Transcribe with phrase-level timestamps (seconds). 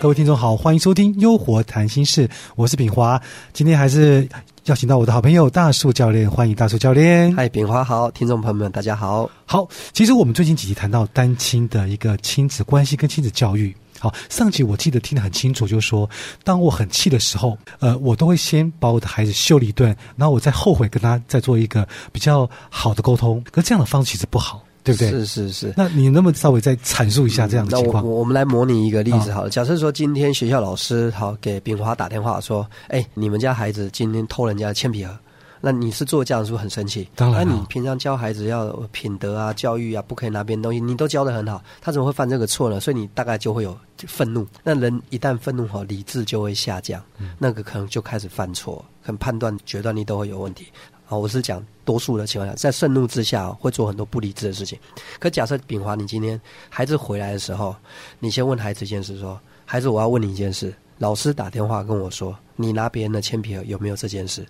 [0.00, 3.20] 各位听众好，欢迎收听《优活谈心事》，我是炳华。
[3.52, 4.28] 今天还是
[4.66, 7.34] 邀请到我的好朋友大树教练，欢迎大树教练。
[7.34, 9.28] 嗨，炳华好，听众朋友们大家好。
[9.44, 13.74] 好，其实我们最近几集谈到单亲的一个亲子关系跟亲子教育。
[13.98, 16.08] 好，上集我记得听得很清楚，就是说，
[16.44, 23.42] 当我很气的时候，呃，我都会先把我的孩子修理一顿，然后我再后悔跟他再做一个比较好的沟通。
[23.50, 24.62] 可这样的方式其实不好。
[24.84, 25.10] 对不对？
[25.10, 25.74] 是是是。
[25.76, 28.02] 那你能不能稍微再阐述一下这样的情况？
[28.02, 29.50] 那我我们来模拟一个例子好了。
[29.50, 35.14] 假设说今天学校老师好给炳华打电话说：“哎，你们家孩子今天偷人家铅笔盒。”
[35.60, 37.08] 那你是做这样是不是很生气？
[37.14, 37.46] 当然。
[37.46, 42.78] 那你平常教孩子要品德啊、教育啊，不可以拿别人东西，你都教的很好，他怎么会犯这个错呢？
[42.80, 44.46] 所以你大概就会有愤怒。
[44.62, 47.02] 那人一旦愤怒哈，理智就会下降，
[47.38, 50.66] 那个可能就开始犯错，可能判断决断力都会有问题。
[51.08, 54.78] 啊，我是讲多数的情况下，在盛怒之下会做很多不理智的事情。
[55.18, 56.38] 可假设炳华，你今天
[56.68, 57.74] 孩子回来的时候，
[58.18, 60.74] 你先问孩子一件事，说：“孩子，我要问你一件事。
[60.98, 64.46] 老师打电话跟我说，你拿别人的铅笔盒有没有这件事？”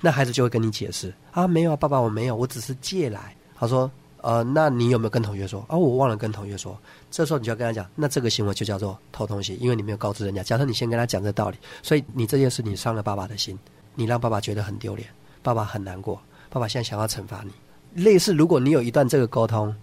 [0.00, 6.76] 那孩子就会跟你解释：“啊，没有啊，爸爸，我没有，我只是借来。”他说：“呃，那你有没有跟同学说？”啊，我忘了跟同学说。
[7.10, 10.42] 这时候你就要跟他讲，那这个行为就叫做偷东西，因为你没有告知人家。
[10.42, 13.56] 假设你先跟他讲这道理，所以你这件事你伤了爸爸的心，
[13.94, 15.08] 你让爸爸觉得很丢脸。
[15.42, 17.52] 爸爸很难过，爸爸现在想要惩罚你。
[18.02, 19.74] 类似，如果你有一段这个沟通，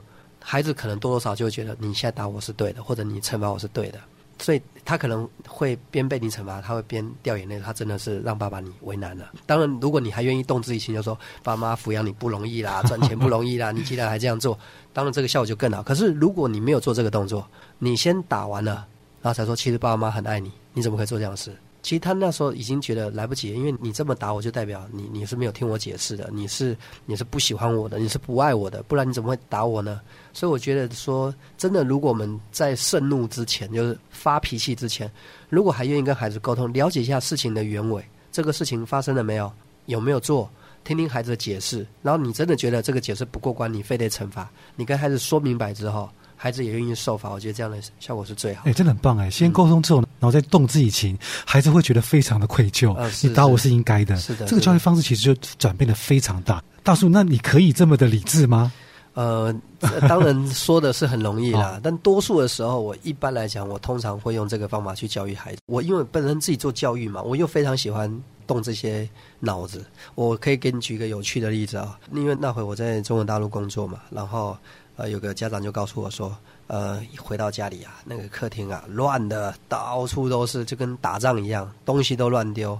[0.41, 3.99] 孩子可能多多少就会觉得你现在打我是对的，或者你惩罚我是对的，
[4.41, 7.59] 所以他可能会边被你惩罚，他会边掉眼泪。
[7.59, 9.31] 他真的是让爸爸你为难了。
[9.45, 14.57] 当然，如果你还愿意动之以情，就说爸妈抚养你不容易啦， 赚钱不容易啦，你既然还这样做，
[14.93, 15.83] 当然这个效果就更好。
[15.83, 17.45] 可是如果你没有做这个动作，
[17.77, 18.87] 你先打完了，
[19.21, 21.55] 然后才说其实爸爸妈妈很爱你，你怎么可以做这样的事？
[21.89, 29.99] 其实他那时候已经觉得来不及，因为你这么打我就代表你你是没有听我解释的，你是你是不喜欢我的，你是不爱我的，不然你怎么会打我呢？
[30.31, 35.11] 所以我觉得说真的，如果我们在盛怒之前，就是发脾气之前，
[35.49, 39.51] 如果还愿意跟孩子沟通，了解一下事情的原委，这个事情发生了没有，
[39.87, 40.47] 有没有做，
[40.83, 46.07] 听听孩子的解释，然后你真的觉得这个解释不过关，你非得惩罚，你跟孩子说明白之后。
[46.41, 48.63] 孩子也愿意受罚，我觉得这样的效果是最好。
[48.63, 49.29] 哎，真的很棒哎！
[49.29, 52.95] 先沟通之后，然后再动自己情，孩子会觉得非常的愧疚。
[53.21, 54.15] 你打我是应该的。
[54.15, 56.63] 是的，这个教育方式其实就转变的非常大。
[56.81, 58.71] 大叔，那你可以这么的理智吗？
[59.15, 59.53] 呃，
[60.07, 65.59] 当然说的是很容易啦，但多数的时候，我一般来讲，我通常会用这个方法去教育孩子。
[65.65, 68.09] 我因为本身自己做教育嘛，我又非常喜欢
[68.47, 69.09] 动这些
[69.41, 69.85] 脑子。
[70.15, 74.55] 我可以给你举一个有趣的例子啊，因为那会我在中国大陆工作嘛，然后。
[74.99, 76.35] 呃，有个家长就告诉我说，
[76.67, 82.77] 呃，回到家里啊，那个客厅啊，乱的到处都是，就跟打仗一样，东西都乱丢，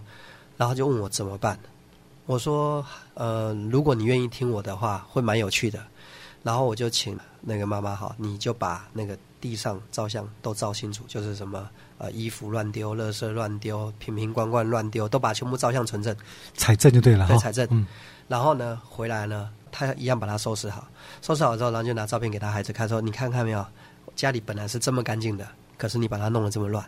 [0.57, 1.57] 然后就问我怎么办。
[2.25, 5.80] 我说，呃，如果你愿意听我的话，会蛮有趣的。
[6.44, 11.69] 然后我就请那个妈妈哈，你就把那个地上照相都照清楚，就是什么
[12.00, 16.13] 呃衣服乱丢、垃圾乱丢、瓶瓶罐罐乱丢，都把全部照相存证，
[16.53, 17.66] 采证就对了，对，采证。
[17.72, 17.88] 嗯。
[18.28, 19.50] 然后呢，回来呢。
[19.72, 20.88] 他一样把它收拾好，
[21.22, 23.66] 收拾好之后，然后就拿照片给他孩子看，说：“你看看没有，
[24.16, 25.47] 家里本来是这么干净的，
[25.78, 26.85] 可是你把它弄得这么乱。”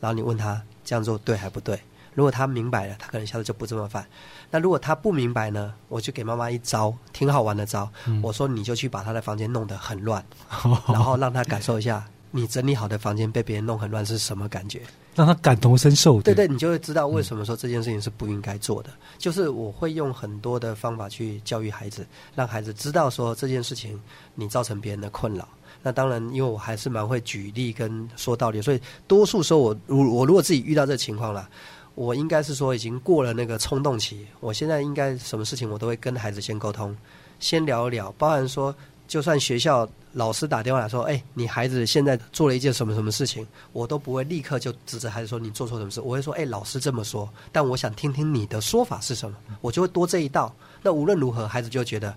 [0.00, 1.78] 然后你问他这样做对还不对？
[2.14, 4.04] 如果他明白了，他可能下次就不这么犯。
[4.50, 5.72] 那如果他不明白呢？
[5.88, 7.88] 我就给妈妈一招，挺好玩的招。
[8.20, 10.24] 我说：“你就去把他的房间弄得很乱，
[10.88, 14.82] 然后让他感受一下，你整理好的房间被别人弄很乱是什么感觉。”
[15.12, 18.90] 让他感同身受，对对，你就会知道为什么说这件事情是不应该做的。
[19.18, 24.00] 就是我会用很多的方法去教育孩子，让孩子知道说这件事情
[24.36, 25.46] 你造成别人的困扰。
[25.82, 31.50] 那当然，因为我还是蛮会举例跟说道理，所以多数时候我如我如果自己遇到这情况了，
[31.96, 34.24] 我应该是说已经过了那个冲动期。
[34.38, 36.96] 我现在应该什么事情我都会跟孩子先沟通，
[37.40, 38.74] 先聊一聊，包含说。
[39.10, 43.44] 就算学校老师打电话来说：“哎，你孩子现在做了一件什么什么事情？”
[43.74, 46.00] 我都不会立刻就指责孩子说你做错什么事。
[46.00, 50.54] 我会说：“哎，老师这么说，但我想听听你的说法是什么。”我就会多这一道。
[50.80, 52.14] 那无论如何，孩子就觉得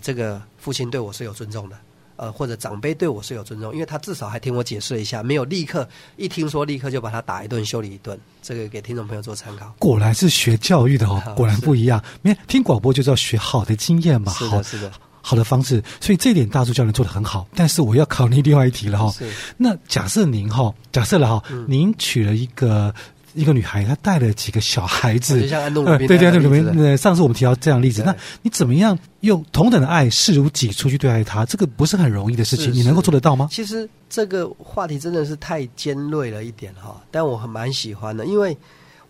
[0.00, 1.76] 这个父亲对我是有尊重的，
[2.16, 5.86] 呃，或者长辈对我是有尊重，因为他至少还听我解释一下，没有立刻
[6.16, 8.18] 一听说立刻就把他打一顿、修理一顿。
[8.40, 9.70] 这个给听众朋友做参考。
[9.78, 12.02] 果然是学教育的哦， 果然不一样。
[12.22, 14.90] 没听广播就知道学好的经验嘛，是的，是的。
[15.22, 17.46] 好的方式，所以这一点大树教练做的很好。
[17.54, 19.14] 但是我要考虑另外一题了哈。
[19.56, 22.94] 那假设您哈，假设了哈，您娶了一个
[23.34, 31.44] 一个女孩，她带了几个小孩子，像安东尼，对对对，上次我们提到这样例子，那你怎么样用同等的爱视如己出去对待她？
[31.44, 33.48] 这个不是很容易的事情，你能够做得到吗？
[33.50, 38.56] 其实这个话题真的是太尖锐了一点哈，但我很蛮喜欢的，因为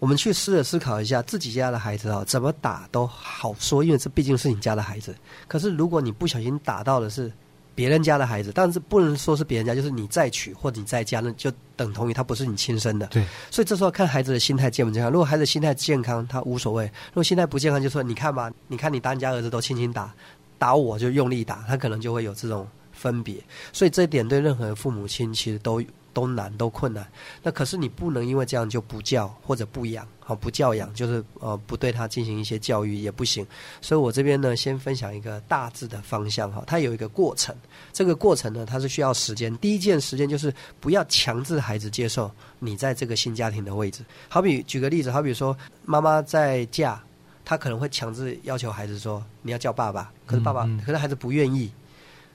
[0.01, 5.15] 我们去试着思考一下，自己家的孩子啊，怎么打都好说，因为这毕竟是你家的孩子。
[5.47, 7.31] 可是如果你不小心打到的是
[7.75, 13.07] 别人家的孩子，但是不能说是别人家，就是你再娶或者你再嫁，那就等同于他不是你亲生的。
[13.09, 15.13] 对，所以这时候看孩子的心态健不健康。
[15.13, 20.11] 如果孩子心态健康，他无所谓；如果心态不健康，就说你看吧，你看你当家儿子都轻轻打，
[20.59, 23.37] 打我就用力打，他可能就会有这种分别。
[23.71, 25.83] 所以这一点对任何父母亲其实都。
[26.13, 27.07] 都难，都困难。
[27.43, 33.47] 那可是你不能因为这样就不教或者不养，好不教养就是呃不对他进行一些教育也不行。
[33.81, 37.55] 所以我这边呢，先分享一个大致的方向哈，它有一个过程。
[37.93, 39.57] 这个过程呢，它是需要时间。
[39.59, 44.05] 第一件时间就是不要强制孩子接受你在这个新家庭的位置。
[44.29, 47.01] 好比举个例子，好比说妈妈在嫁，
[47.45, 51.71] 他可能会强制要求孩子说你要叫爸爸，可是爸爸可是孩子不愿意，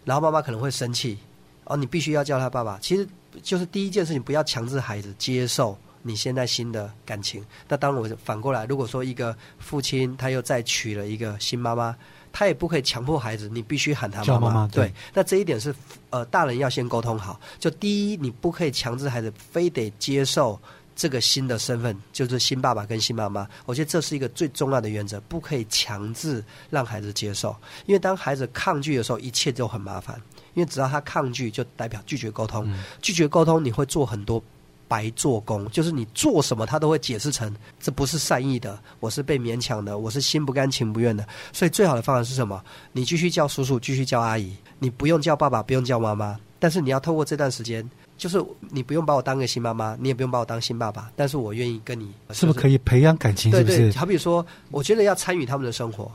[0.04, 1.18] 然后妈妈可能会生气
[1.66, 2.80] 哦，你必须要叫他爸爸。
[2.82, 3.08] 其实。
[3.42, 7.44] 就是第一件事情，不要强制孩子接受你现在新的感情。
[7.68, 11.96] 那当然，我反过来，如果说一个父亲他又再娶了一个新妈妈，
[12.32, 14.68] 他也不可以强迫孩子，你必须喊他妈妈。
[14.68, 15.74] 对，那这一点是
[16.10, 17.40] 呃，大人要先沟通好。
[17.60, 20.60] 就第一，你不可以强制孩子非得接受
[20.96, 23.48] 这个新的身份，就是新爸爸跟新妈妈。
[23.66, 27.56] 我觉得这是一个最重要的原则，不可以强制让孩子接受，
[27.86, 30.22] 因为当孩子抗拒的时候，一切就很麻烦。
[30.56, 32.68] 因为只要他抗拒，就代表拒绝沟通。
[33.02, 34.44] 拒绝沟通，你会做很多
[34.88, 41.28] 白做工，就是你做什么，他都会解释成这不是善意的，我是被勉强的，我是心不甘情不愿的。
[41.54, 42.64] 所以最好的方法是什么？
[42.92, 46.40] 你继续叫叔叔，继续叫阿姨，你不用叫爸爸，不用叫妈妈。
[46.58, 47.88] 但是你要透过这段时间，
[48.18, 53.52] 就是你不用把我当个新妈妈，你也不用把我当新爸爸，但是我愿意跟你，是不是可以培养感情？
[53.52, 56.10] 对对，好比说，我觉得要参与他们的生活，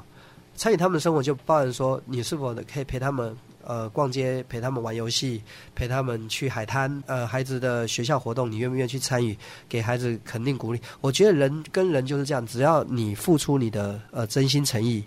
[0.57, 3.37] 参与他们的生活，就包含说，你是否可以陪他们。
[3.65, 5.43] 呃，逛街陪他们玩游戏，
[5.75, 7.03] 陪他们去海滩。
[7.07, 9.37] 呃，孩子的学校活动，你愿不愿意去参与？
[9.69, 10.81] 给孩子肯定鼓励。
[11.01, 15.05] 我觉得人跟人就是这样，只要你付出你的呃真心诚意，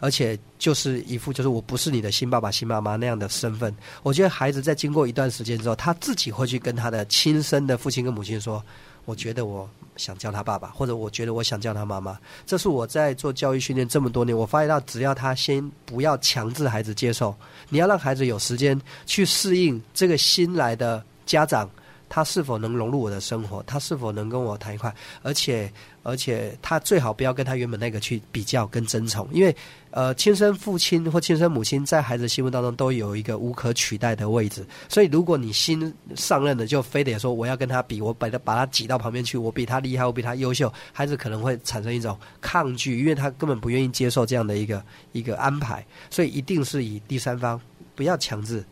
[0.00, 3.74] 而且就是一副就是我不是你的新爸爸新妈妈那样的身份。
[4.02, 8.62] 我觉得孩子在经过一段时间之后，他自己会去跟他的亲生的父亲跟母亲说。
[9.06, 9.66] 我觉得我
[9.96, 12.18] 想叫他爸爸，或者我觉得我想叫他妈妈。
[12.44, 17.34] 这是我在做教育训练这么多年，我发现到只要他先不要强制孩子接受，
[17.70, 21.70] 你要让孩子有时间去适应这个新来的家长。
[22.08, 23.62] 他是否能融入我的生活？
[23.64, 24.94] 他是否能跟我谈一块？
[25.22, 25.70] 而且，
[26.02, 29.54] 而且他最好不要跟他原本那个去比较跟争宠，因为，
[29.90, 34.64] 呃，亲生父亲或亲生母亲在孩子心目当中都有一个无可取代的位置。
[34.88, 45.84] 所以，如果你新上任的就非得说我要跟他比，我把他把他挤到旁边去，我比他厉害，我比他优秀，孩子可能会产生一种抗拒，因为他根本不愿意接受这样的一个一个安排。
[46.08, 47.60] 所以，一定是以第三方，
[47.96, 48.64] 不要强制，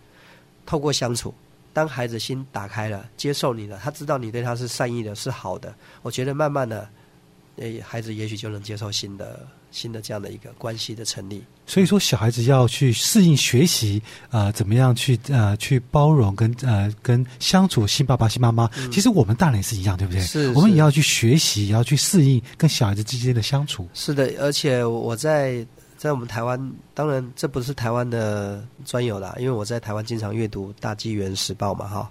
[0.64, 1.34] 透过相处。
[1.74, 5.74] 当孩子心打开了，接受你了，他知道你对他是善意的，是好的。
[6.02, 6.88] 我觉得慢慢的，
[7.56, 11.44] 诶，孩子也许就能接受新的、新的这样的一个关系的成立。
[11.66, 14.00] 所以说，小孩子要去适应学习，
[14.30, 18.70] 呃，怎么样去呃去包容跟呃跟相处新爸爸新妈妈。
[18.92, 20.22] 其实我们大人也是一样，对不对？
[20.22, 23.88] 是，我们也要去学习，也要去适应跟小孩子之间的相处。
[23.94, 25.66] 是的，而且我在。
[26.04, 32.10] 在我们台湾，当然这不是台湾的专有啦，因为我在台湾经常阅读《大纪元时报》嘛，哈。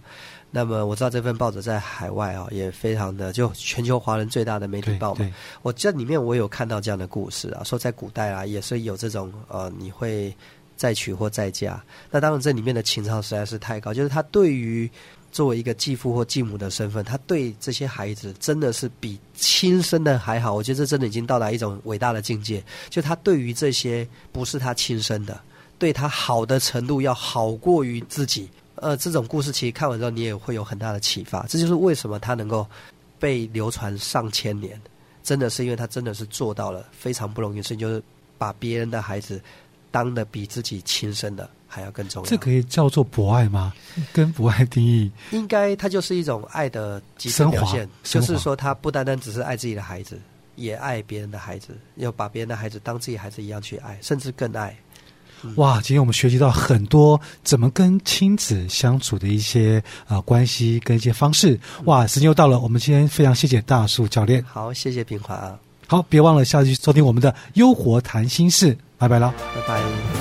[0.49, 5.31] 那么我知道这份报纸在海外啊，也非常的就全球华人最大的媒体报嘛。
[5.61, 10.35] 我这里面我有看到这样的故事啊，说在古代啊，也是有这种呃，你会
[10.75, 11.79] 再娶或再嫁。
[12.09, 14.89] 那当然这里面的情操实在是太高，就是他对于。
[15.33, 20.53] 作为一个继父或继母的身份，他对这些孩子真的是比亲生的还好。
[20.53, 22.63] 我觉得这真的已经到达一种伟大的境界。
[22.87, 25.41] 就他对于这些不是他亲生的，
[25.79, 28.47] 对他好的程度要好过于自己。
[28.75, 31.45] 呃，这种故事其实看完之后，你也会有很大的启发。
[31.47, 32.67] 这就是为什么他能够
[33.17, 34.79] 被流传上千年，
[35.23, 38.03] 真的是因为他真的是做到了非常不容易的事情，就是
[38.37, 39.41] 把别人的孩子
[39.89, 41.49] 当的比自己亲生的。
[41.73, 43.73] 还要更重要，这可以叫做博爱吗？
[44.11, 47.89] 跟博爱定义，应该它就是一种爱的极致表现。
[48.03, 50.19] 就是说，他不单单只是爱自己的孩子，
[50.55, 54.75] 也爱别人的孩子，要把别人的孩子当自己孩子一样去爱，甚至更爱。
[55.55, 55.81] 哇！
[55.81, 61.59] 今天我们学习到很多怎么跟亲子相处的一些呃关系跟一些方式。
[61.83, 62.07] 哇！
[62.07, 64.41] 时间又到了，我们今天非常谢谢大树教练。
[64.45, 65.59] 好，谢谢平华啊。
[65.85, 68.73] 好，别忘了下去收听我们的《优活谈心事》。
[68.97, 70.12] 拜拜了，拜拜。